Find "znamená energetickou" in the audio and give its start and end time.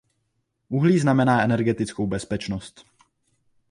0.99-2.07